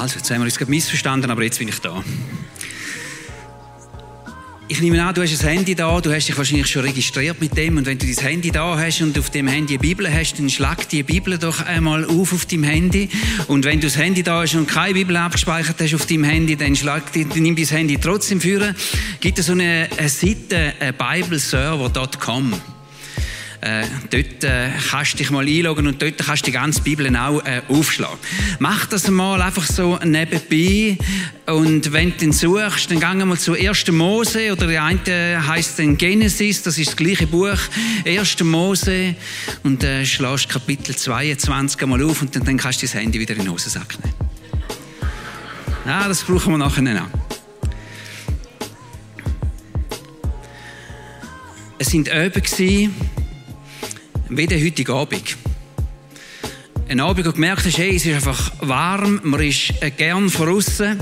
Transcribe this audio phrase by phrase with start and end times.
[0.00, 2.02] Also, jetzt haben wir uns gerade missverstanden, aber jetzt bin ich da.
[4.66, 7.54] Ich nehme an, du hast ein Handy da, du hast dich wahrscheinlich schon registriert mit
[7.54, 10.38] dem und wenn du dein Handy da hast und auf dem Handy eine Bibel hast,
[10.38, 13.10] dann schlag die Bibel doch einmal auf auf deinem Handy
[13.48, 16.56] und wenn du das Handy da hast und keine Bibel abgespeichert hast auf deinem Handy,
[16.56, 18.74] dann schlag die, nimm dein Handy trotzdem führen.
[19.20, 22.54] Gibt es so eine, eine Seite, bibleserver.com.
[23.62, 27.14] Äh, dort äh, kannst du dich mal einloggen und dort kannst du die ganze Bibel
[27.14, 28.18] auch äh, aufschlagen.
[28.58, 30.96] Mach das mal einfach so nebenbei
[31.46, 33.88] und wenn du den suchst, dann gehen wir zu 1.
[33.92, 37.58] Mose oder der eine heißt dann Genesis, das ist das gleiche Buch,
[38.06, 38.42] 1.
[38.44, 39.14] Mose
[39.62, 43.34] und äh, schlägst Kapitel 22 mal auf und dann, dann kannst du das Handy wieder
[43.34, 44.14] in den Hosensack nehmen.
[45.84, 47.08] Ja, das brauchen wir nachher noch.
[51.78, 52.42] Es sind Öben
[54.30, 55.36] wie der heutige Abend.
[56.88, 60.30] Ein Abend, wo du gemerkt hast, hey, es ist einfach warm, man ist äh, gern
[60.30, 60.98] von außen.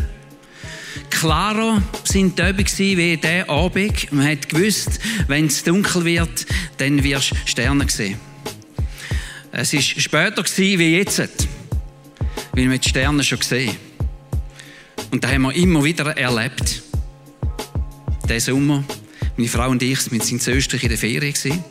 [1.11, 4.13] Klarer sind die Abend wie dieser Abend.
[4.13, 6.47] Man hat gewusst, wenn es dunkel wird,
[6.79, 8.19] dann wirst du Sterne sehen.
[9.53, 11.49] Es war später wie jetzt,
[12.53, 13.77] weil wir die Sterne schon gesehen
[15.11, 16.83] Und das haben wir immer wieder erlebt.
[18.29, 18.85] Diesen Sommer.
[19.39, 21.33] Meine Frau und ich wir sind in Österreich in der Ferien.
[21.33, 21.63] Gewesen.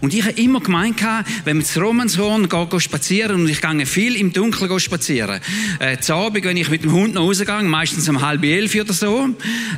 [0.00, 1.02] Und ich habe immer gemeint,
[1.44, 5.40] wenn wir zu Romanshorn gehen, spazieren, und ich gehe viel im Dunkeln spazieren,
[5.80, 8.72] äh, zu Abend, wenn ich mit dem Hund nach Hause gehe, meistens um halb elf
[8.76, 9.30] oder so,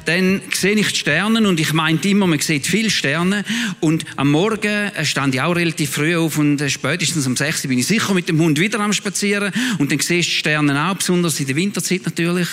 [0.05, 3.43] dann sehe ich die Sterne und ich meinte immer, man sieht viele Sterne.
[3.81, 7.63] Und am Morgen äh, stand ich auch relativ früh auf und äh, spätestens um sechs
[7.63, 10.91] bin ich sicher mit dem Hund wieder am Spazieren und dann siehst du die Sterne
[10.91, 12.49] auch, besonders in der Winterzeit natürlich.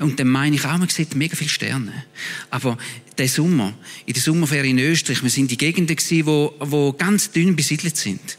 [0.00, 1.92] Und dann meine ich auch, man sieht mega viele Sterne.
[2.50, 2.76] Aber
[3.18, 3.74] der Sommer,
[4.06, 7.96] in der Sommerferien in Österreich, wir sind die Gegenden gewesen, wo, wo ganz dünn besiedelt
[7.96, 8.38] sind.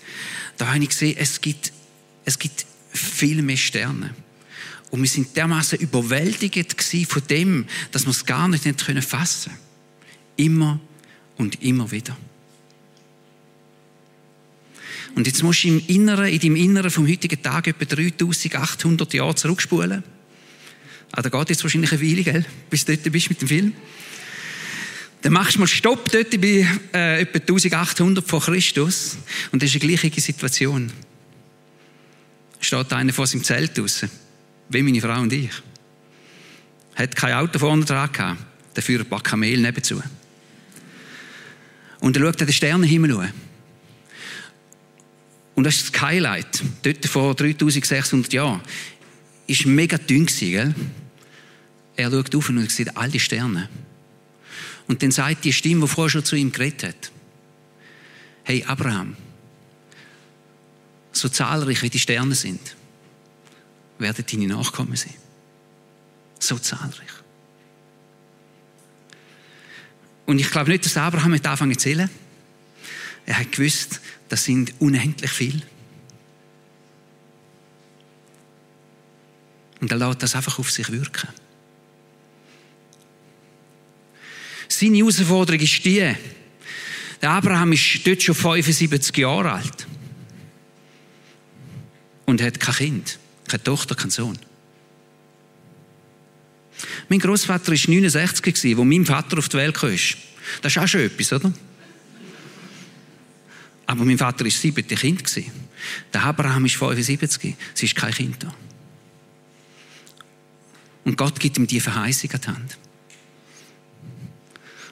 [0.58, 1.72] Da habe ich gesehen, es gibt,
[2.26, 4.14] es gibt viel mehr Sterne.
[4.92, 8.64] Und wir sind dermaßen überwältigt von dem, dass wir es gar nicht
[9.04, 9.60] fassen können
[10.36, 10.80] Immer
[11.38, 12.16] und immer wieder.
[15.16, 19.36] Und jetzt musst du im Inneren, in deinem Inneren vom heutigen Tag etwa 3800 Jahre
[19.36, 20.04] zurückspulen.
[21.12, 22.46] Ah, da geht jetzt wahrscheinlich eine Weile, gell?
[22.70, 23.74] bis du dort bist mit dem Film.
[25.24, 29.18] Dann machst du mal Stopp dort bei äh, etwa 1800 vor Christus
[29.54, 30.92] und das ist eine gleiche Situation.
[32.60, 34.10] Steht einer vor seinem Zelt draussen,
[34.68, 35.50] wie meine Frau und ich.
[36.96, 40.04] Hat kein Auto vorne dran gehabt, dafür ein paar Kamel nebenzu.
[42.02, 43.34] Und er schaut den Sternenhimmel an.
[45.56, 46.62] Und das ist das Highlight.
[46.82, 48.62] Dort vor 3600 Jahren.
[49.48, 50.76] Ist mega dünn gewesen, gell?
[51.96, 53.70] Er schaut auf und sieht all die Sterne.
[54.88, 57.12] Und dann sagt die Stimme, die vorher schon zu ihm geredet hat,
[58.44, 59.16] hey Abraham,
[61.12, 62.76] so zahlreich wie die Sterne sind,
[64.00, 65.14] werden deine Nachkommen sein.
[66.40, 67.10] So zahlreich.
[70.26, 72.10] Und ich glaube nicht, dass Abraham hat angefangen zu zählen.
[73.26, 75.62] Er hat gewusst, das sind unendlich viel.
[79.80, 81.30] Und er lässt das einfach auf sich wirken.
[84.80, 86.16] Seine Herausforderung ist die,
[87.22, 89.88] der Abraham ist dort schon 75 Jahre alt
[92.26, 94.38] und hat kein Kind, keine Tochter, keinen Sohn.
[97.08, 99.92] Mein Großvater war 69, wo mein Vater auf die Welt kam.
[100.62, 101.54] Das ist auch schon etwas, oder?
[103.86, 105.24] Aber mein Vater war siebte Kind.
[106.14, 107.56] Der Abraham ist 75.
[107.76, 108.54] Es ist kein Kind da.
[111.06, 112.78] Und Gott gibt ihm die Verheißung an die Hand.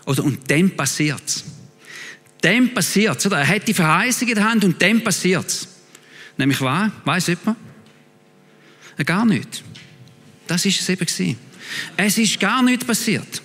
[0.06, 1.44] Oder, und dann passiert's.
[2.42, 3.26] Dann passiert's.
[3.26, 3.40] Oder?
[3.40, 5.68] Er hat die Verheißung in der Hand und dann passiert's.
[6.38, 6.92] Nämlich was?
[7.06, 7.58] Weiß jemand?
[8.98, 9.64] Äh, gar nicht.
[10.48, 11.38] Das ist es eben gewesen.
[11.96, 13.42] Es ist gar nicht passiert.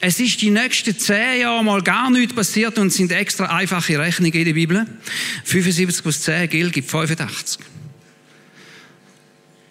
[0.00, 4.34] Es ist die nächsten zehn Jahre mal gar nichts passiert und sind extra einfache Rechnungen
[4.34, 4.86] in der Bibel.
[5.44, 7.60] 75 plus 10 gilt, gibt 85.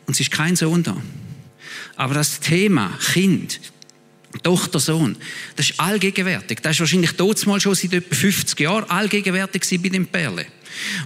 [0.05, 0.97] Und es ist kein Sohn da.
[1.95, 3.59] Aber das Thema Kind,
[4.41, 5.15] Tochter, Sohn.
[5.55, 6.59] Das ist allgegenwärtig.
[6.61, 10.45] Das ist wahrscheinlich mal schon seit etwa 50 Jahren allgegenwärtig bei den Perle.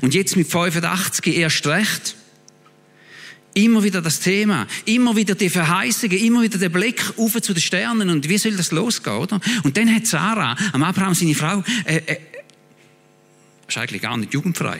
[0.02, 2.16] Und jetzt mit 85 erst recht.
[3.54, 7.62] Immer wieder das Thema, immer wieder die Verheißungen, immer wieder der Blick auf zu den
[7.62, 9.40] Sternen und wie soll das losgehen, oder?
[9.64, 12.18] Und dann hat Sarah, am Abraham seine Frau, äh, äh,
[13.68, 14.80] ist eigentlich gar nicht jugendfrei.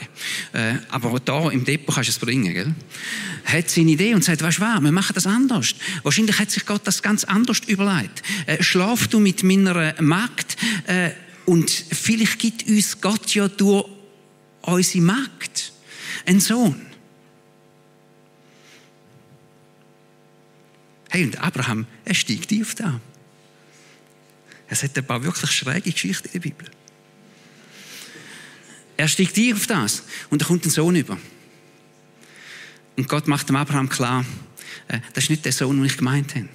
[0.52, 2.74] Äh, aber da im Depot kannst du es bringen, gell?
[3.44, 5.74] Hat seine Idee und sagt, weißt du was, wir machen das anders.
[6.02, 8.22] Wahrscheinlich hat sich Gott das ganz anders überlegt.
[8.46, 10.56] Äh, schlaf du mit meiner Magd
[10.86, 11.10] äh,
[11.44, 13.86] und vielleicht gibt uns Gott ja durch
[14.62, 15.72] unsere Magd
[16.26, 16.80] einen Sohn.
[21.10, 23.00] Hey, und Abraham, er steigt auf da.
[24.68, 26.70] Es hat ein paar wirklich schräge Geschichten in der Bibel.
[28.98, 31.16] Er steigt auf das und da kommt ein Sohn über.
[32.96, 34.26] Und Gott macht dem Abraham klar,
[34.88, 36.48] äh, das ist nicht der Sohn, den ich gemeint habe.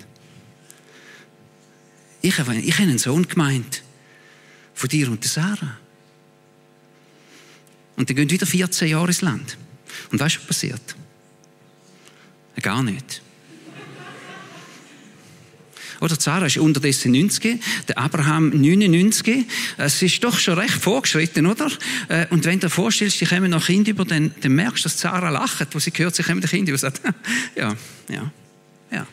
[2.22, 3.82] Ich habe, einen Sohn gemeint.
[4.74, 5.78] Von dir und der Sarah.
[7.96, 9.58] Und dann gehen wieder 14 Jahre ins Land.
[10.12, 10.96] Und weißt du, was passiert?
[12.62, 13.22] Gar nicht.
[16.04, 19.46] Oder Sarah ist unterdessen 90, der Abraham 99.
[19.78, 21.72] Es ist doch schon recht vorgeschritten, oder?
[22.10, 24.90] Äh, und wenn du dir vorstellst, die kommen noch Kinder über, dann, dann merkst du,
[24.90, 27.00] dass Sarah lacht, wo sie hört, sie kommen die Kinder und sagt,
[27.56, 27.74] ja,
[28.10, 28.32] ja,
[28.92, 29.08] ja.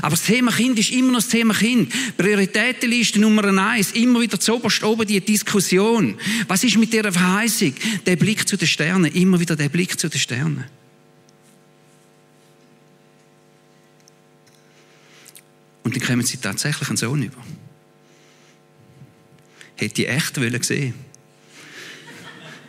[0.00, 1.92] Aber das Thema Kind ist immer noch das Thema Kind.
[2.16, 6.18] Prioritätenliste Nummer eins, immer wieder zuoberst oben die Diskussion.
[6.48, 7.74] Was ist mit dieser Verheißung?
[8.06, 10.64] Der Blick zu den Sternen, immer wieder der Blick zu den Sternen.
[15.84, 17.42] Und dann kommen sie tatsächlich einen Sohn über.
[19.76, 20.94] Hätte ich echt wollen sehen.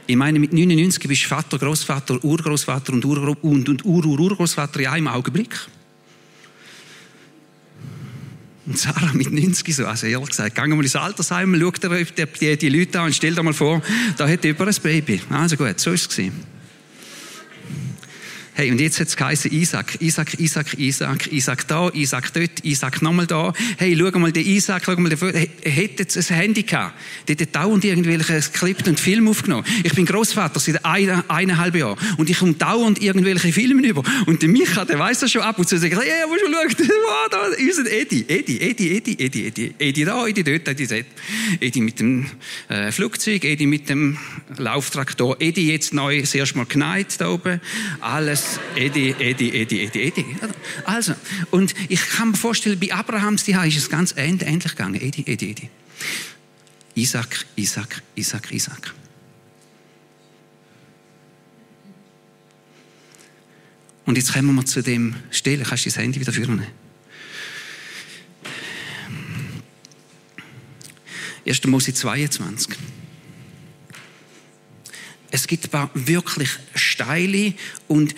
[0.08, 4.88] Ich meine, mit 99 bist du Vater, Großvater, Urgroßvater und Ur- und, und Ur-Ur-Urgroßvater in
[4.88, 5.58] einem Augenblick.
[8.68, 12.58] Und Sarah mit 90 so, also ehrlich gesagt, wir mal ins Altersheim, schau dir die,
[12.58, 13.82] die Leute an und stell dir mal vor,
[14.18, 15.22] da hat jemand ein Baby.
[15.30, 16.32] Also gut, so ist es.
[18.58, 23.02] Hey, und jetzt hat es geheißen Isaac, Isaac, Isaac, Isaac, Isaac da, Isaac dort, Isaac
[23.02, 23.52] nochmal da.
[23.78, 25.20] Hey, schau mal den Isaac, schau mal den
[25.62, 26.98] Er hätte jetzt ein Handy gehabt.
[27.28, 29.66] Der hat dauernd irgendwelche Skripte und Filme aufgenommen.
[29.84, 32.00] Ich bin Großvater seit eine, eineinhalb Jahren.
[32.16, 34.04] Und ich komme dauernd irgendwelche Filme über.
[34.26, 35.78] Und der Micha, der weiss das schon ab und zu.
[35.78, 40.06] sagt, ja, musst du schauen, wow, da ein Edi, Edi, Edi, Edi, Edi, Edi, Edi
[40.06, 41.06] da, Edi dort, Edi dort.
[41.60, 42.26] Edi mit dem
[42.70, 44.18] äh, Flugzeug, Edi mit dem
[44.56, 47.60] Lauftraktor, Edi jetzt neu, das erste Mal geneigt da oben.
[48.00, 48.45] Alles
[48.76, 50.26] Edi, Edi, Edi, Edi, Edi.
[50.86, 51.16] Also,
[51.52, 54.96] und ich kann mir vorstellen, bei Abrahams die ist es ganz ähnlich gegangen.
[54.96, 55.70] Edi, Edi, Edi.
[56.96, 58.94] Isaac, Isaac, Isaac, Isaac.
[64.06, 65.64] Und jetzt kommen wir zu dem Stellen.
[65.64, 66.66] Kannst du das Handy wieder führen?
[71.46, 71.64] 1.
[71.66, 72.76] Mose 22.
[75.36, 77.54] Es gibt ein paar wirklich steile
[77.90, 78.16] und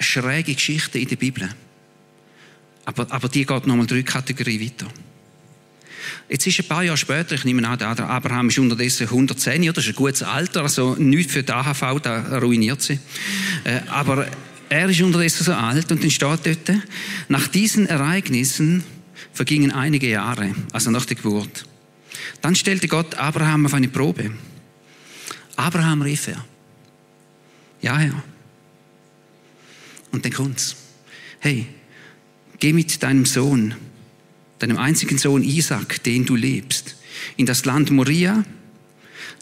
[0.00, 1.48] schräge Geschichten in der Bibel.
[2.84, 4.88] Aber, aber die geht nochmal drei Kategorien weiter.
[6.28, 9.72] Jetzt ist ein paar Jahre später, ich nehme an, der Abraham ist unterdessen 110, oder?
[9.74, 12.98] das ist ein gutes Alter, also nichts für die AHV, da ruiniert sie.
[13.62, 14.26] Äh, aber
[14.68, 16.82] er ist unterdessen so alt und dann steht dort,
[17.28, 18.82] nach diesen Ereignissen
[19.32, 21.66] vergingen einige Jahre, also nach der Geburt.
[22.40, 24.32] Dann stellte Gott Abraham auf eine Probe.
[25.62, 26.44] Abraham rief er.
[27.82, 28.22] Ja, Herr.
[30.10, 30.74] Und dann kommt's.
[31.38, 31.66] Hey,
[32.58, 33.74] geh mit deinem Sohn,
[34.58, 36.96] deinem einzigen Sohn Isaac, den du lebst,
[37.36, 38.44] in das Land Moria.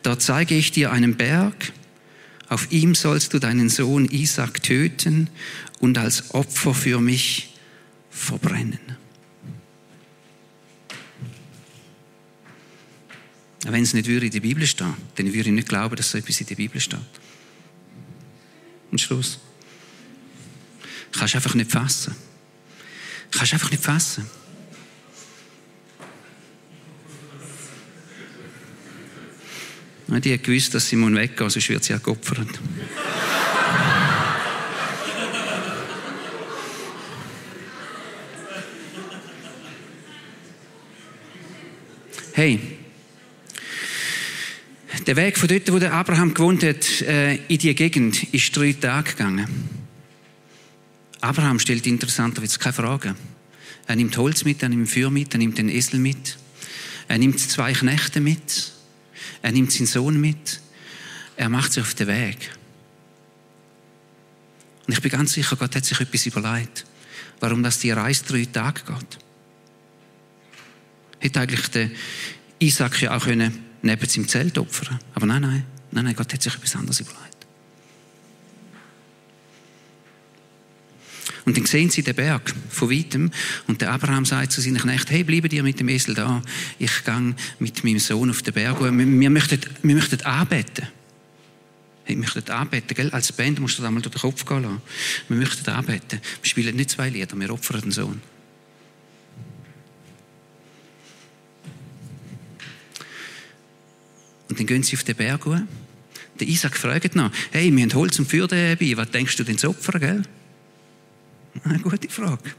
[0.03, 1.73] Dort zeige ich dir einen Berg.
[2.49, 5.31] Auf ihm sollst du deinen Sohn Isaac töten
[5.79, 7.55] und als Opfer für mich
[8.11, 9.00] verbrennen.
[13.65, 16.19] Wenn es nicht würde in der Bibel stehen, dann würde ich nicht glauben, dass so
[16.19, 16.99] etwas in der Bibel steht.
[18.91, 19.39] Und Schluss.
[21.13, 22.15] Kannst einfach nicht fassen.
[23.31, 24.27] Kannst einfach nicht fassen.
[30.09, 32.49] Die hat gewusst, dass sie weggehen muss, sonst wird sie auch geopfert.
[42.33, 42.80] Hey,
[45.11, 48.73] der Weg von dort, wo der Abraham gewohnt hat, äh, in die Gegend, ist drei
[48.73, 49.49] Tage gegangen.
[51.21, 53.17] Abraham stellt interessanterweise keine Fragen.
[53.89, 56.39] Er nimmt Holz mit, er nimmt Feuer mit, er nimmt den Esel mit.
[57.09, 58.73] Er nimmt zwei Knechte mit.
[59.43, 60.61] Er nimmt seinen Sohn mit.
[61.37, 62.53] Er macht sich auf den Weg.
[64.87, 66.85] Und ich bin ganz sicher, Gott hat sich etwas überlegt,
[67.41, 69.19] warum das die Reise drei Tage geht.
[71.19, 71.91] Hätte eigentlich der
[72.61, 76.43] Isaac ja auch können neben seinem Zelt opfern Aber nein, nein, nein, nein, Gott hat
[76.43, 77.31] sich etwas anderes überlegt.
[81.45, 83.31] Und dann sehen sie den Berg von weitem
[83.67, 86.43] und der Abraham sagt zu seinen Knechten, hey, bleibe dir mit dem Esel da,
[86.79, 88.81] ich gehe mit meinem Sohn auf den Berg.
[88.81, 90.87] Wir, möchten, wir möchten anbeten.
[92.05, 93.11] Hey, wir möchten anbeten, gell?
[93.11, 94.83] Als Band musst du da mal durch den Kopf gehen lassen.
[95.29, 96.21] Wir möchten anbeten.
[96.43, 98.21] Wir spielen nicht zwei Lieder, wir opfern den Sohn.
[104.51, 105.57] Und dann gehen sie auf den Berg hoch.
[106.39, 109.57] Der Isaac fragt noch, hey, wir haben Holz und Feuer dabei, was denkst du denn
[109.57, 110.23] zu opfern, gell?
[111.65, 112.51] Eine gute Frage.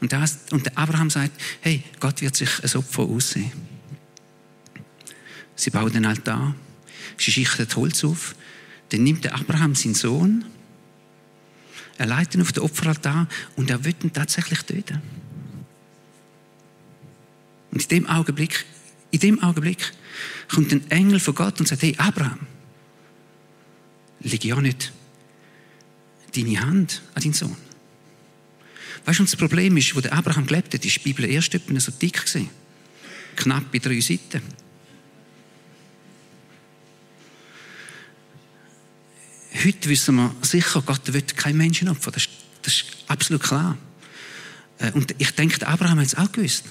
[0.00, 3.52] Und, das, und Abraham sagt, hey, Gott wird sich ein Opfer aussehen.
[5.56, 6.54] Sie bauen den Altar,
[7.16, 8.34] sie schichten Holz auf,
[8.88, 10.44] dann nimmt der Abraham seinen Sohn,
[11.96, 15.00] er leitet ihn auf den Opferaltar und er wird ihn tatsächlich töten.
[17.70, 18.64] Und in dem Augenblick,
[19.14, 19.92] in dem Augenblick
[20.52, 22.40] kommt ein Engel von Gott und sagt, hey Abraham,
[24.20, 24.92] leg ja nicht
[26.34, 27.56] deine Hand an deinen Sohn.
[29.04, 31.78] Weißt du, das Problem ist, wo der Abraham gelebt hat, ist die Bibel erst etwa
[31.78, 32.50] so dick gewesen.
[33.36, 34.42] Knapp bei drei Seiten.
[39.64, 42.10] Heute wissen wir sicher, Gott will kein Menschenopfer.
[42.10, 42.28] Das,
[42.62, 43.78] das ist absolut klar.
[44.78, 46.64] Äh, und ich denke, Abraham hat es auch gewusst.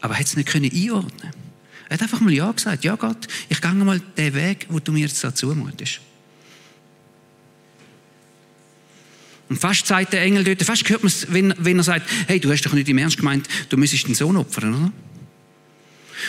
[0.00, 1.47] Aber er hat es nicht können einordnen
[1.88, 2.84] Er hat einfach mal Ja gesagt.
[2.84, 6.00] Ja, Gott, ich gehe mal den Weg, wo du mir jetzt da zumutest.
[9.48, 12.38] Und fast sagt der Engel dort, fast hört man es, wenn, wenn er sagt, hey,
[12.38, 14.92] du hast doch nicht im Ernst gemeint, du müsstest den Sohn opfern, oder?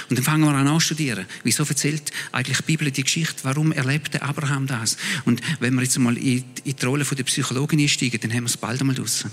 [0.09, 1.25] Und dann fangen wir an anzustudieren.
[1.43, 3.43] Wieso erzählt eigentlich die Bibel die Geschichte?
[3.43, 4.97] Warum erlebte Abraham das?
[5.25, 8.49] Und wenn wir jetzt mal in, in die Rolle der Psychologin einsteigen, dann haben wir
[8.49, 9.31] es bald einmal draussen.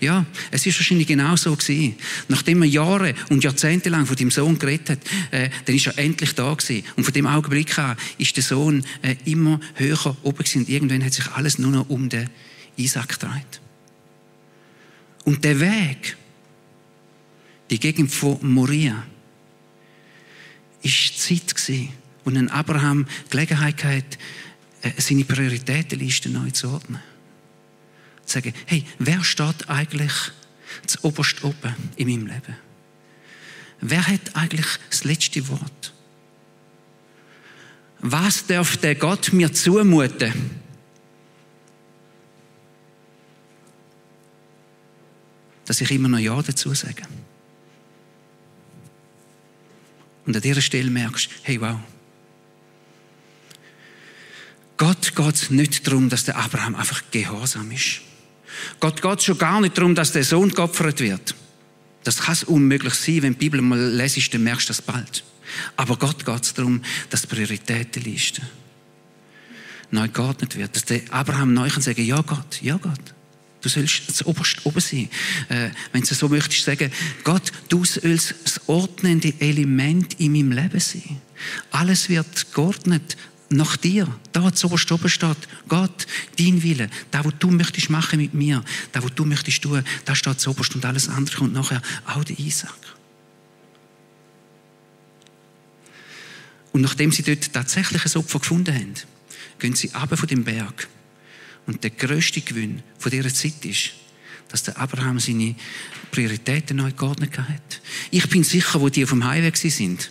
[0.00, 1.96] Ja, es ist wahrscheinlich genau so gewesen.
[2.28, 4.98] Nachdem er Jahre und Jahrzehnte lang von dem Sohn geredet hat,
[5.30, 6.84] äh, dann ist er endlich da gewesen.
[6.96, 10.62] Und von dem Augenblick an ist der Sohn äh, immer höher oben gewesen.
[10.62, 12.28] Und irgendwann hat sich alles nur noch um den
[12.76, 13.60] Isaac gedreht.
[15.24, 16.16] Und der Weg,
[17.70, 19.06] die Gegend von Moria,
[20.82, 21.90] ist Zeit gewesen,
[22.26, 24.18] ein Abraham Gelegenheit hatte,
[24.82, 27.00] äh, seine Prioritätenliste neu zu ordnen.
[28.30, 30.12] Sagen, hey, wer steht eigentlich
[30.86, 32.56] zu oberst oben in meinem Leben?
[33.80, 35.92] Wer hat eigentlich das letzte Wort?
[37.98, 40.60] Was darf der Gott mir zumuten?
[45.64, 47.02] Dass ich immer noch Ja dazu sage.
[50.24, 51.80] Und an dieser Stelle merkst du, hey, wow.
[54.76, 58.02] Gott geht es nicht darum, dass der Abraham einfach gehorsam ist.
[58.78, 61.34] Gott geht schon gar nicht darum, dass der Sohn geopfert wird.
[62.04, 65.24] Das kann unmöglich sein, wenn die Bibel mal lesest, dann merkst du das bald.
[65.76, 68.42] Aber Gott geht es darum, dass die Prioritätenliste
[69.90, 70.74] neu geordnet wird.
[70.76, 73.14] Dass der Abraham neu kann sagen, ja Gott, ja Gott.
[73.60, 75.10] Du sollst das oberst oben sein.
[75.50, 76.90] Äh, wenn du so möchtest sagen,
[77.24, 81.20] Gott, du sollst das ordnende Element in meinem Leben sein.
[81.70, 83.16] Alles wird geordnet
[83.50, 84.08] nach dir.
[84.32, 85.36] Da zu oberst oben steht,
[85.68, 86.06] Gott,
[86.38, 90.14] dein Wille, da, was du möchtest machen mit mir, da, was du möchtest tun, da
[90.14, 92.74] steht zu oberst und alles andere kommt nachher, auch der Isaac.
[96.72, 98.94] Und nachdem sie dort tatsächlich ein Opfer gefunden haben,
[99.58, 100.88] gehen sie ab von dem Berg
[101.66, 103.90] und der größte Gewinn von dieser Zeit ist,
[104.48, 105.54] dass der Abraham seine
[106.12, 107.80] Prioritäten neu geordnet hat.
[108.10, 110.10] Ich bin sicher, wo die auf dem Highway sind.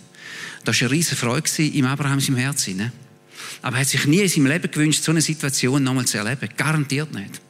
[0.64, 2.92] Da war eine riesige Freude im Abraham im Herzen.
[3.62, 6.48] Aber er hat sich nie in seinem Leben gewünscht, so eine Situation nochmal zu erleben.
[6.56, 7.40] Garantiert nicht.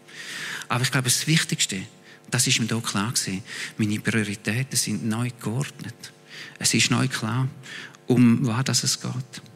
[0.69, 1.83] Aber ich glaube, das Wichtigste,
[2.31, 3.43] das ist mir hier klar gewesen.
[3.77, 6.13] Meine Prioritäten sind neu geordnet.
[6.59, 7.49] Es ist neu klar,
[8.07, 9.50] um was es geht.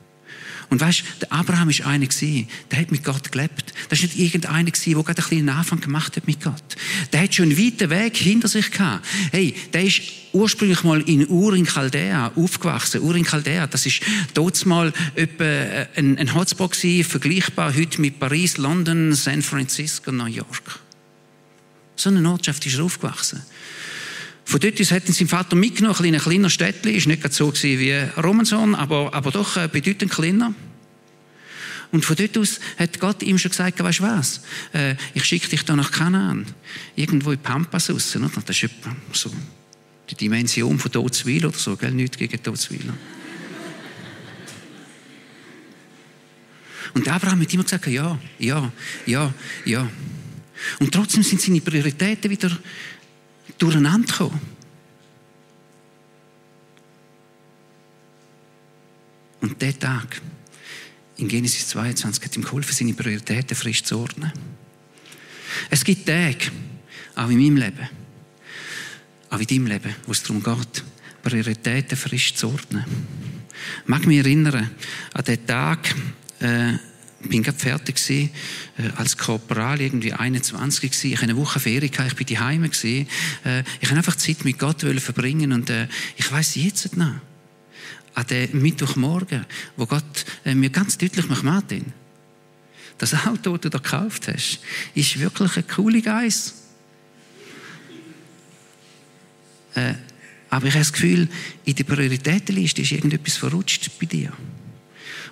[0.71, 3.73] Und weißt, der Abraham ist einer gewesen, der hat mit Gott gelebt.
[3.89, 6.63] Das ist nicht irgendeiner gewesen, der gerade einen kleinen Anfang gemacht hat mit Gott.
[7.13, 9.07] Der hat schon einen weiten Weg hinter sich gehabt.
[9.31, 10.03] Hey, der ist
[10.33, 13.01] ursprünglich mal in Ur in Chaldea aufgewachsen.
[13.03, 14.01] Ur in Chaldea, das ist
[14.35, 20.11] dort mal etwa äh, ein, ein Hotspot gewesen, vergleichbar heute mit Paris, London, San Francisco,
[20.11, 20.81] New York.
[21.97, 23.43] So eine Ortschaft ist er aufgewachsen.
[24.45, 28.75] Von dort aus hat sein Vater mitgenommen, ein kleiner Städtchen, ist nicht so wie Romanson,
[28.75, 30.55] aber, aber doch äh, bedeutend kleiner.
[31.93, 34.41] Und von dort aus hat Gott ihm schon gesagt, weißt du was,
[34.73, 36.45] äh, ich schicke dich da nach Kanaan,
[36.97, 38.31] irgendwo in Pampas raus, oder?
[38.45, 38.71] das ist
[39.13, 39.31] so
[40.11, 41.93] die Dimension von Todswil oder so, gell?
[41.93, 42.93] nichts gegen Todswil.
[46.95, 48.73] Und Abraham hat immer gesagt, ja, ja,
[49.07, 49.33] ja,
[49.65, 49.89] ja.
[50.79, 52.57] Und trotzdem sind seine Prioritäten wieder
[53.59, 54.41] durcheinander gekommen.
[59.41, 60.21] Und der Tag
[61.17, 64.33] in Genesis 22 hat ihm geholfen, seine Prioritäten frisch zu ordnen.
[65.71, 66.51] Es gibt Tage,
[67.15, 67.89] auch in meinem Leben,
[69.31, 70.85] auch in deinem Leben, wo es darum geht,
[71.23, 72.85] Prioritäten frisch zu ordnen.
[73.83, 74.71] Ich mag mich erinnern
[75.13, 75.95] an den Tag,
[76.41, 76.75] äh,
[77.29, 78.31] bin gerade fertig gewesen,
[78.79, 81.07] äh, als Korporal, irgendwie 21 gewesen.
[81.09, 83.09] Ich hatte eine Woche Ferien ich bin die Heime gewesen.
[83.45, 87.15] Äh, ich habe einfach Zeit mit Gott verbringen und äh, ich weiß jetzt noch,
[88.15, 89.45] an dem Mittwochmorgen,
[89.77, 91.93] wo Gott äh, mir ganz deutlich macht, Martin,
[92.99, 94.61] Das Auto, das du da gekauft hast,
[94.95, 96.55] ist wirklich eine coole Geiss.
[99.75, 99.95] Äh,
[100.51, 101.29] aber ich habe das Gefühl,
[101.65, 104.33] in der Prioritätenliste ist irgendetwas verrutscht bei dir.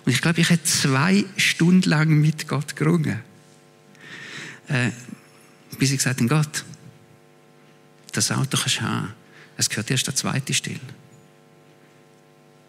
[0.04, 3.20] Und ich glaube, ich habe zwei Stunden lang mit Gott gerungen.
[4.68, 4.90] Äh,
[5.78, 6.64] bis ich gesagt habe, Gott,
[8.12, 9.12] das Auto kannst du haben.
[9.56, 10.80] Es gehört erst der zweite Stelle.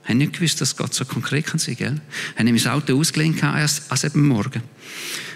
[0.03, 2.01] Ich habe nicht gewusst, dass Gott so konkret kann sein kann.
[2.33, 4.61] Ich habe mein Auto ausgelehnt, erst als eben Morgen.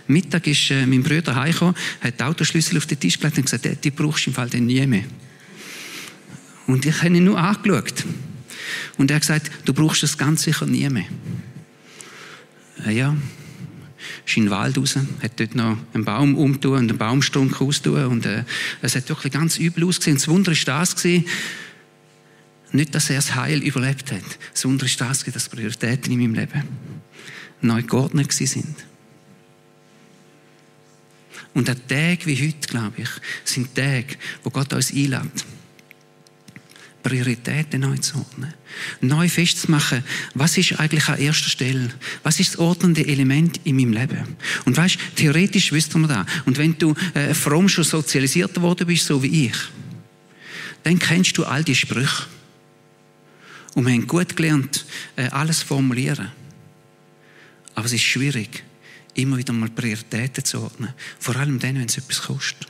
[0.08, 3.84] Mittag ist äh, mein Bruder heimgekommen, hat den Autoschlüssel auf den Tisch gelegt und gesagt,
[3.84, 5.04] die brauchst du im Fall nie mehr.
[6.66, 8.06] Und ich habe ihn nur angeschaut.
[8.98, 11.06] Und er hat gesagt, du brauchst das ganz sicher nie mehr.
[12.92, 13.16] Ja,
[14.26, 18.06] ist in den Wald raus, hat dort noch einen Baum umtun und einen Baumstrunk austun
[18.06, 18.44] und äh,
[18.82, 20.18] es hat wirklich ganz übel ausgesehen.
[20.18, 21.26] Das Wunder ist das gewesen,
[22.72, 24.38] nicht, dass er das Heil überlebt hat.
[24.54, 26.64] Das Wunder ist das gewesen, dass Prioritäten in meinem Leben
[27.62, 28.76] neu geordnet sind.
[31.54, 33.10] Und an Tage wie heute, glaube ich,
[33.44, 35.46] sind Tage, wo Gott uns einlädt
[37.08, 38.54] Prioritäten neu zu ordnen.
[39.00, 41.90] Neu festzumachen, was ist eigentlich an erster Stelle?
[42.24, 44.36] Was ist das ordnende Element in meinem Leben?
[44.66, 46.26] Und weißt, theoretisch wüsste man da.
[46.46, 49.56] Und wenn du äh, fromm schon sozialisiert worden bist, so wie ich,
[50.84, 52.26] dann kennst du all die Sprüche.
[53.74, 54.86] Und wir haben gut gelernt,
[55.16, 56.30] äh, alles formulieren.
[57.74, 58.64] Aber es ist schwierig,
[59.14, 60.94] immer wieder mal Prioritäten zu ordnen.
[61.20, 62.68] Vor allem dann, wenn es etwas kostet.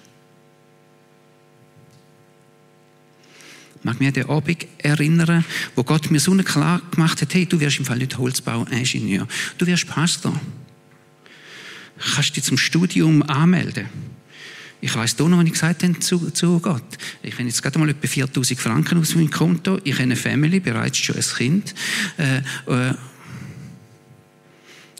[3.87, 7.57] Mag mich an den Abend erinnern, wo Gott mir so klar gemacht hat, hey, du
[7.61, 9.25] wirst im Fall nicht Holzbauingenieur,
[9.57, 10.37] du wirst Pastor.
[11.97, 13.87] Kannst dich zum Studium anmelden.
[14.81, 16.83] Ich weiss da noch, was ich gesagt habe zu, zu Gott.
[17.23, 19.79] Ich habe jetzt gerade mal etwa 4000 Franken aus meinem Konto.
[19.85, 21.73] Ich habe eine Family, bereits schon ein Kind.
[22.17, 22.93] Äh, äh,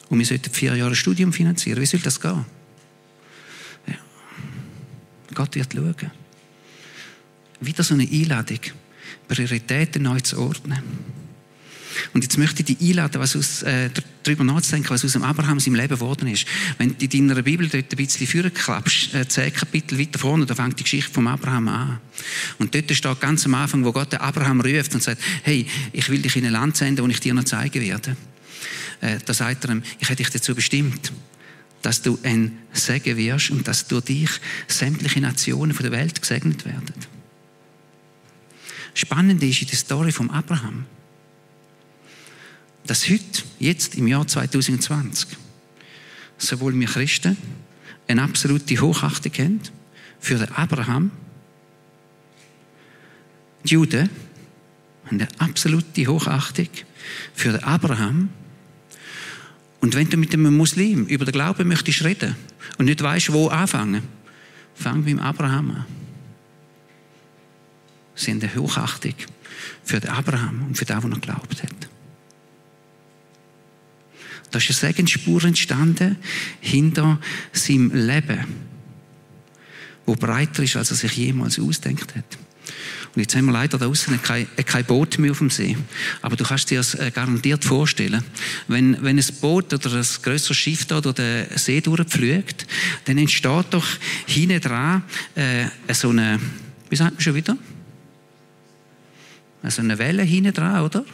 [0.09, 1.81] und wir sollten vier Jahre Studium finanzieren.
[1.81, 2.45] Wie soll das gehen?
[3.85, 3.95] Ja.
[5.35, 6.11] Gott wird schauen
[7.59, 8.59] wieder so eine Einladung,
[9.27, 10.81] Prioritäten neu zu ordnen.
[12.13, 13.89] Und jetzt möchte ich dich einladen, was aus, äh,
[14.23, 16.45] darüber nachzudenken, was aus dem Abraham im Leben geworden ist.
[16.77, 20.55] Wenn du in deiner Bibel dort ein bisschen vorklappst, äh, zehn Kapitel weiter vorne, da
[20.55, 21.99] fängt die Geschichte vom Abraham an.
[22.59, 26.09] Und dort steht ganz am Anfang, wo Gott den Abraham ruft und sagt, hey, ich
[26.09, 28.15] will dich in ein Land senden, wo ich dir noch zeigen werde.
[29.01, 31.11] Äh, da sagt er ihm, ich hätte dich dazu bestimmt,
[31.81, 34.29] dass du ein Segen wirst und dass durch dich
[34.67, 37.16] sämtliche Nationen der Welt gesegnet werden.
[38.97, 40.85] Spannend ist in der Story von Abraham,
[42.87, 45.37] dass heute, jetzt im Jahr 2020,
[46.39, 47.37] sowohl wir Christen
[48.07, 49.59] eine absolute Hochachtung haben
[50.19, 51.11] für den Abraham,
[53.65, 54.09] die Juden
[55.05, 56.69] haben eine absolute Hochachtung
[57.35, 58.29] für den Abraham.
[59.79, 62.35] Und wenn du mit einem Muslim über den Glauben möchtest reden
[62.79, 64.01] und nicht weißt, wo anfangen,
[64.73, 66.06] fang beim Abraham an.
[68.17, 69.13] Haben eine Hochachtung
[69.83, 71.87] für den Abraham und für den, der er geglaubt hat.
[74.51, 76.17] Da ist eine Segensspur entstanden
[76.61, 77.19] hinter
[77.51, 78.45] seinem Leben,
[80.05, 82.37] wo breiter ist, als er sich jemals ausdenkt hat.
[83.15, 85.75] Und jetzt haben wir leider da draußen kein, kein Boot mehr auf dem See.
[86.21, 88.23] Aber du kannst dir das äh, garantiert vorstellen.
[88.67, 92.67] Wenn, wenn ein Boot oder ein grösseres Schiff da durch den See durchpflügt,
[93.05, 93.87] dann entsteht doch
[94.27, 95.03] hinten dran
[95.35, 96.39] äh, so eine,
[96.89, 97.57] wie sagt man schon wieder?
[99.61, 101.05] Also eine Welle hinten dran, oder?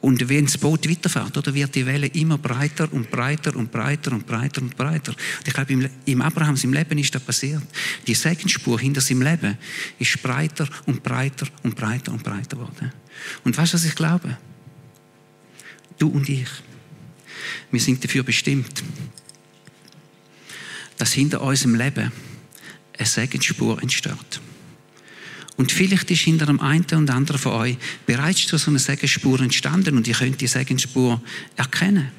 [0.00, 4.12] Und wenn das Boot weiterfährt, oder, wird die Welle immer breiter und breiter und breiter
[4.12, 5.12] und breiter und breiter.
[5.12, 7.62] Und ich glaube, im, im Abraham, im Leben ist das passiert.
[8.06, 9.58] Die Segensspur hinter seinem Leben
[9.98, 12.92] ist breiter und breiter und breiter und breiter geworden.
[13.44, 14.38] Und weißt du, was ich glaube?
[15.98, 16.48] Du und ich,
[17.70, 18.82] wir sind dafür bestimmt,
[20.96, 22.10] dass hinter unserem Leben
[23.00, 24.40] eine Segensspur entsteht.
[25.56, 29.96] Und vielleicht ist hinter dem einen und anderen von euch bereits so eine Segensspur entstanden
[29.96, 31.20] und ihr könnt die Segensspur
[31.56, 32.12] erkennen.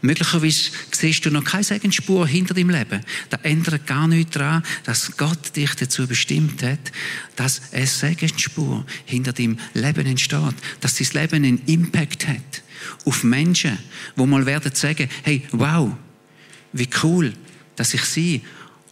[0.00, 3.02] Möglicherweise siehst du noch keine Segensspur hinter deinem Leben.
[3.30, 6.90] Da ändert gar nichts daran, dass Gott dich dazu bestimmt hat,
[7.36, 10.54] dass eine Segensspur hinter deinem Leben entsteht.
[10.80, 12.62] Dass dein Leben einen Impact hat
[13.04, 13.78] auf Menschen,
[14.16, 15.92] wo mal werden sagen, hey, wow,
[16.72, 17.32] wie cool,
[17.76, 18.42] dass ich sie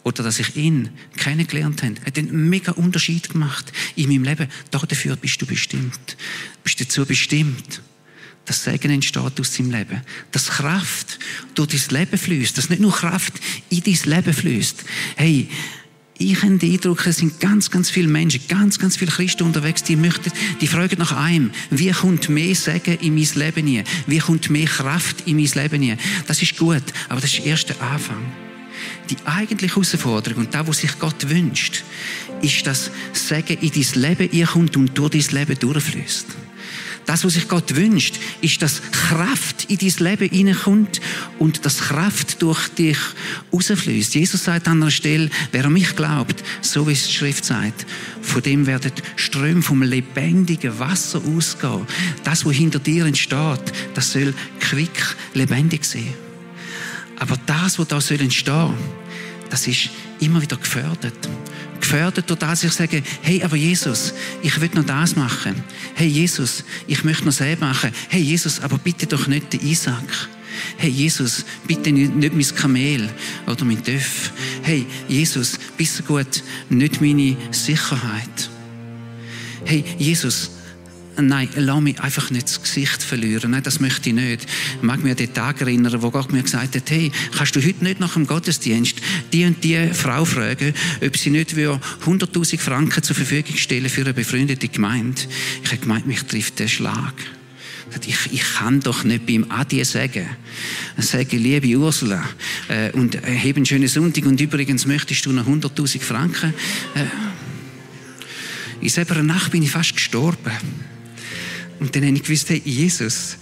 [0.03, 4.47] oder dass ich ihn kennengelernt habe, hat einen mega Unterschied gemacht in meinem Leben.
[4.71, 6.17] Dafür bist du bestimmt.
[6.63, 7.81] Bist dazu bestimmt,
[8.45, 10.01] dass Segen entsteht aus deinem Leben.
[10.31, 11.19] Dass Kraft
[11.53, 12.57] durch dein Leben fließt.
[12.57, 13.33] Dass nicht nur Kraft
[13.69, 14.83] in dein Leben fließt.
[15.15, 15.47] Hey,
[16.17, 19.83] ich habe den Eindruck, es sind ganz, ganz viele Menschen, ganz, ganz viele Christen unterwegs,
[19.83, 23.83] die möchten, die fragen nach einem, wie kommt mehr Segen in mein Leben hier?
[24.05, 25.97] Wie kommt mehr Kraft in mein Leben hier?
[26.27, 28.50] Das ist gut, aber das ist erst der Anfang.
[29.09, 31.83] Die eigentliche Herausforderung und das, was sich Gott wünscht,
[32.41, 36.27] ist, dass Segen in dein Leben kommt und durch dein Leben durchfließt.
[37.05, 41.01] Das, was sich Gott wünscht, ist, dass Kraft in dein Leben hineinkommt
[41.39, 42.97] und dass Kraft durch dich
[43.51, 44.15] rausfließt.
[44.15, 47.85] Jesus sagt an einer Stelle, wer an mich glaubt, so wie es die Schrift sagt,
[48.21, 51.87] von dem werden Ströme vom lebendigen Wasser ausgehen.
[52.23, 56.13] Das, was hinter dir entsteht, das soll quick lebendig sein.
[57.21, 58.73] Aber das, was da soll entstehen,
[59.51, 61.29] das ist immer wieder gefördert
[61.91, 65.61] gefördert durch das, ich sage, hey, aber Jesus, ich will noch das machen.
[65.95, 67.91] Hey, Jesus, ich möchte noch selber machen.
[68.07, 70.29] Hey, Jesus, aber bitte doch nicht den Isaac.
[70.77, 73.09] Hey, Jesus, bitte nicht, mein Kamel
[73.45, 74.31] oder mein Töff.
[74.61, 78.49] Hey, Jesus, bist du gut, nicht meine Sicherheit.
[79.65, 80.51] Hey, Jesus,
[81.19, 83.51] nein, lass mich einfach nicht das Gesicht verlieren.
[83.51, 84.47] Nein, das möchte ich nicht.
[84.75, 87.61] Ich mag mich an den Tag erinnern, wo Gott mir gesagt hat, hey, kannst du
[87.61, 88.97] heute nicht nach dem Gottesdienst
[89.33, 90.73] die und die Frau fragen,
[91.05, 95.21] ob sie nicht 100.000 Franken zur Verfügung stellen für eine befreundete Gemeinde?
[95.63, 97.13] Ich habe gemeint, mich trifft der Schlag.
[98.05, 100.25] Ich, ich kann doch nicht beim Adi sagen,
[100.97, 102.23] sagen, liebe Ursula,
[102.69, 106.53] äh, und äh, hab einen schönen Sonntag und übrigens möchtest du noch 100.000 Franken?
[106.95, 107.05] Äh,
[108.81, 110.51] in selber Nacht bin ich fast gestorben.
[111.81, 113.37] Und dann habe ich gewusst, hey, Jesus,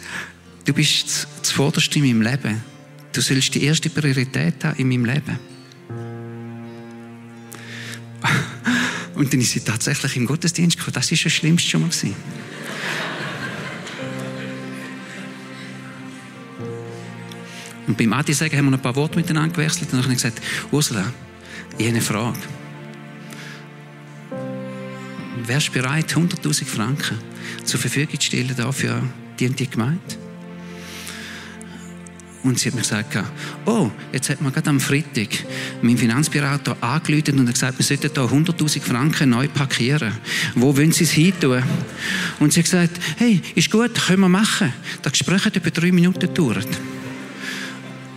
[0.63, 2.63] du bist zuvorderst in meinem Leben.
[3.11, 5.37] Du sollst die erste Priorität haben in meinem Leben.
[9.15, 10.93] Und dann ist sie tatsächlich im Gottesdienst gekommen.
[10.93, 11.89] Das ist das Schlimmste schon mal.
[11.89, 12.15] Gewesen.
[17.87, 19.91] Und beim Adi sagen haben wir noch ein paar Worte miteinander gewechselt.
[19.91, 21.11] Und dann habe ich gesagt, Ursula,
[21.77, 22.39] ich habe eine Frage.
[25.45, 27.17] Wärst du bereit, 100.000 Franken
[27.63, 29.01] zur Verfügung zu stellen dafür
[29.39, 30.01] die und die Gemeinde?
[32.41, 33.17] Und sie hat mir gesagt,
[33.65, 35.27] oh, jetzt hat man gerade am Freitag
[35.81, 40.13] mein Finanzberater angerufen und hat gesagt, wir sollten da 100.000 Franken neu parkieren.
[40.55, 41.61] Wo wollen Sie es hin tun?
[42.39, 44.71] Und sie hat gesagt, hey, ist gut, können wir machen.
[45.01, 46.67] Das Gespräch hat etwa drei Minuten gedauert.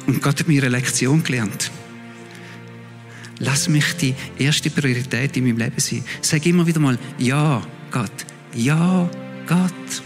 [0.06, 1.72] Und Gott hat mir eine Lektion gelernt.
[3.38, 6.04] Lass mich die erste Priorität in meinem Leben sein.
[6.20, 9.08] Sag immer wieder mal, ja, Gott, ja,
[9.46, 10.02] Gott.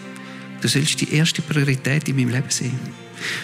[0.60, 2.78] Du sollst die erste Priorität in meinem Leben sein.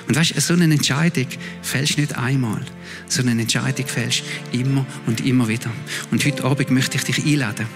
[0.08, 1.26] Und weißt, so eine Entscheidung
[1.62, 2.60] fällst nicht einmal.
[3.08, 5.70] So eine Entscheidung fällst immer und immer wieder.
[6.10, 7.66] Und heute Abend möchte ich dich einladen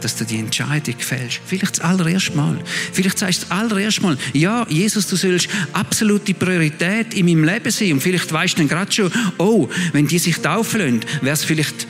[0.00, 1.40] dass du die Entscheidung fällst.
[1.44, 2.58] Vielleicht das allererste Mal.
[2.92, 7.70] Vielleicht sagst du das allererste Mal, ja, Jesus, du sollst absolute Priorität in meinem Leben
[7.70, 7.94] sein.
[7.94, 11.44] Und vielleicht weißt du dann gerade schon, oh, wenn die sich taufen lassen, wäre es
[11.44, 11.86] vielleicht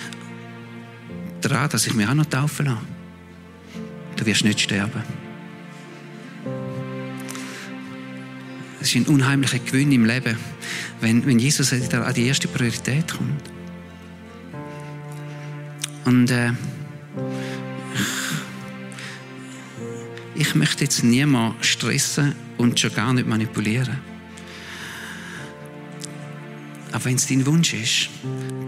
[1.41, 2.79] daran, dass ich mich auch noch taufen lasse.
[4.17, 5.03] Du wirst nicht sterben.
[8.81, 10.37] Es ist ein unheimlicher Gewinn im Leben,
[11.01, 13.43] wenn, wenn Jesus an die erste Priorität kommt.
[16.05, 16.53] Und äh,
[20.39, 23.99] ich möchte jetzt niemanden stressen und schon gar nicht manipulieren.
[26.93, 28.11] Aber wenn es dein Wunsch ist,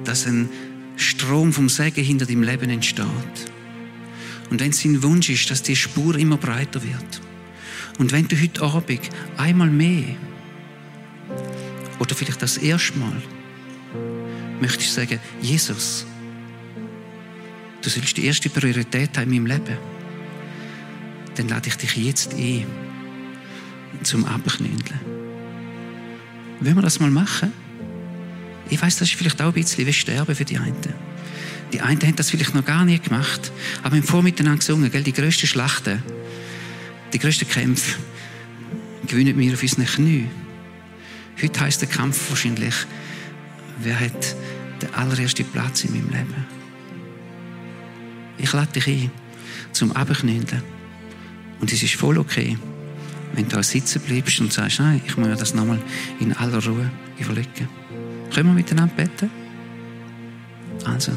[0.04, 0.48] dass ein
[0.96, 3.07] Strom vom Segen hinter deinem Leben entsteht,
[4.50, 7.20] und wenn es dein Wunsch ist, dass die Spur immer breiter wird,
[7.98, 9.00] und wenn du heute Abend
[9.37, 10.14] einmal mehr
[11.98, 13.20] oder vielleicht das erste Mal
[14.61, 16.07] möchtest sagen, Jesus,
[17.83, 19.97] du sollst die erste Priorität haben in meinem Leben
[21.38, 22.66] dann lade ich dich jetzt ein
[24.03, 25.01] zum Abknündeln.
[26.61, 27.53] Wollen wir das mal machen?
[28.70, 30.74] Ich weiß, das ist vielleicht auch ein bisschen wie Sterben für die einen.
[31.72, 35.03] Die einen haben das vielleicht noch gar nicht gemacht, aber im Vormiteinander gesungen, gell?
[35.03, 36.03] die grössten Schlachten,
[37.12, 37.98] die grössten Kämpfe
[39.07, 40.31] gewinnen wir auf unseren Knien.
[41.40, 42.74] Heute heisst der Kampf wahrscheinlich,
[43.79, 44.37] wer hat
[44.83, 46.46] den allerersten Platz in meinem Leben?
[48.38, 49.11] Ich lade dich ein
[49.72, 50.77] zum Abknündeln.
[51.61, 52.57] Und es ist voll okay,
[53.35, 55.81] wenn du da sitzen bleibst und sagst, nein, ich muss mir das nochmal
[56.21, 57.68] in aller Ruhe überlegen.
[58.33, 59.31] Können wir miteinander beten?
[60.85, 61.12] Also,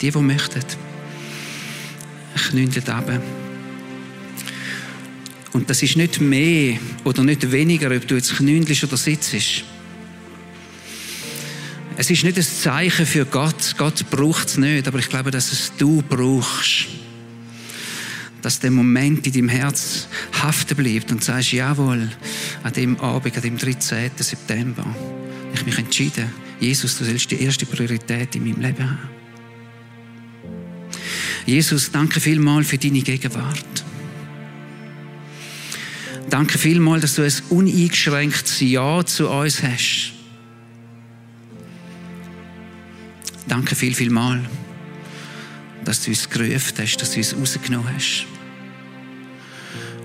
[0.00, 0.62] die, die möchten,
[2.34, 3.20] knündeln ab.
[5.52, 9.34] Und das ist nicht mehr oder nicht weniger, ob du jetzt knündelst oder sitzt.
[11.98, 13.74] Es ist nicht ein Zeichen für Gott.
[13.78, 16.95] Gott braucht es nicht, aber ich glaube, dass es du brauchst
[18.46, 20.06] dass der Moment in deinem Herz
[20.40, 22.08] haften bleibt und sagst, jawohl,
[22.62, 24.12] an dem Abend, an dem 13.
[24.18, 24.86] September,
[25.52, 26.30] ich mich entschieden,
[26.60, 29.08] Jesus, du sollst die erste Priorität in meinem Leben haben.
[31.44, 33.84] Jesus, danke vielmals für deine Gegenwart.
[36.30, 40.12] Danke vielmals, dass du ein uneingeschränktes Ja zu uns hast.
[43.48, 44.48] Danke viel, viel mal,
[45.84, 48.28] dass du uns gerufen hast, dass du uns rausgenommen hast.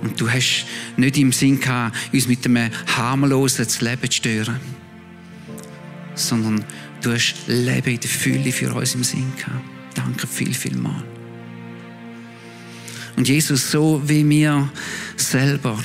[0.02, 0.66] Und du hast
[0.98, 4.60] nicht im Sinn gehabt, uns mit einem harmlosen Leben zu stören,
[6.16, 6.66] sondern
[7.02, 9.64] du hast Leben in der Fülle für uns im Sinn gehabt.
[9.94, 11.04] Danke viel, viel mal.
[13.16, 14.72] Und Jesus, so wie wir
[15.16, 15.78] selber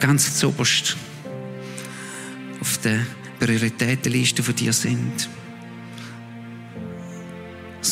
[0.00, 0.96] ganz zuoberst
[2.60, 3.06] auf der
[3.38, 5.28] Prioritätenliste von dir sind,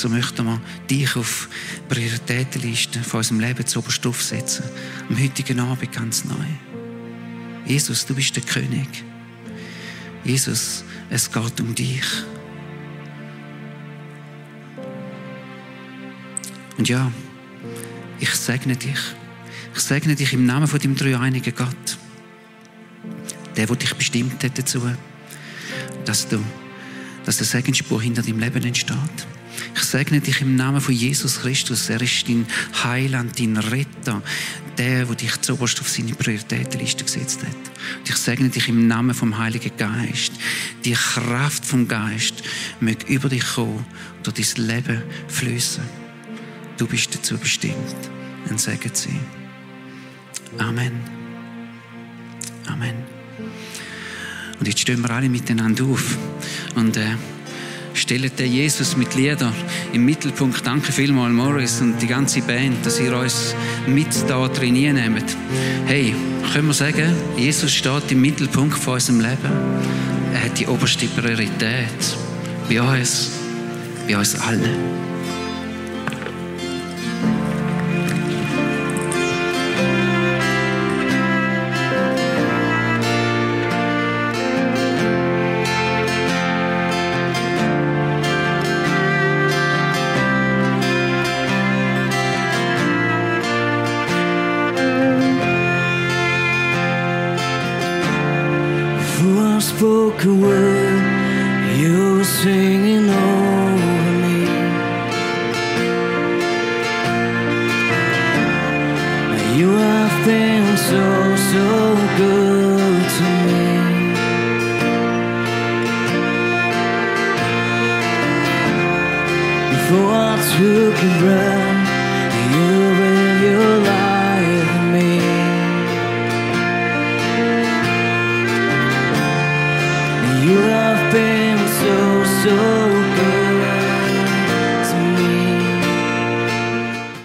[0.01, 1.49] so möchten wir dich auf
[1.89, 4.65] Prioritätenliste von unserem Leben zu oberst aufsetzen.
[5.09, 6.35] Am heutigen Abend ganz neu.
[7.67, 8.89] Jesus, du bist der König.
[10.25, 12.05] Jesus, es geht um dich.
[16.77, 17.11] Und ja,
[18.21, 18.99] ich segne dich.
[19.75, 21.99] Ich segne dich im Namen von dem dreieinigen Gott.
[23.57, 24.81] Der, der dich bestimmt hat dazu,
[26.05, 26.43] dass du,
[27.25, 29.27] dass der Segensspur hinter deinem Leben entsteht.
[29.75, 31.89] Ich segne dich im Namen von Jesus Christus.
[31.89, 32.47] Er ist dein
[32.83, 34.23] Heiland, dein Retter,
[34.79, 37.55] der, der dich zuoberst auf seine Prioritätenliste gesetzt hat.
[37.99, 40.33] Und ich segne dich im Namen vom Heiligen Geist.
[40.85, 42.43] Die Kraft vom Geist
[42.81, 43.85] möge über dich kommen
[44.17, 45.83] und durch dein Leben fließen.
[46.77, 47.77] Du bist dazu bestimmt,
[48.51, 49.21] ein Segen zu sein.
[50.59, 50.93] Amen.
[52.67, 52.95] Amen.
[54.59, 56.17] Und jetzt stehen wir alle miteinander auf
[56.75, 57.17] und äh,
[57.95, 59.55] stellen den Jesus mit Liedern
[59.93, 60.67] im Mittelpunkt.
[60.67, 63.55] Danke vielmals, Morris und die ganze Band, dass ihr uns
[63.87, 65.37] mit da trainieren nehmt.
[65.87, 66.15] Hey,
[66.53, 69.53] können wir sagen, Jesus steht im Mittelpunkt von unserem Leben.
[70.35, 71.89] Er hat die oberste Priorität
[72.69, 73.31] bei uns,
[74.07, 75.14] bei uns allen.